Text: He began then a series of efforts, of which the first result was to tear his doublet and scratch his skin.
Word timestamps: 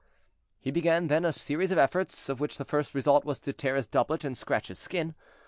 He 0.59 0.71
began 0.71 1.09
then 1.09 1.23
a 1.23 1.31
series 1.31 1.71
of 1.71 1.77
efforts, 1.77 2.27
of 2.27 2.39
which 2.39 2.57
the 2.57 2.65
first 2.65 2.95
result 2.95 3.23
was 3.23 3.39
to 3.41 3.53
tear 3.53 3.75
his 3.75 3.85
doublet 3.85 4.23
and 4.25 4.35
scratch 4.35 4.69
his 4.69 4.79
skin. 4.79 5.13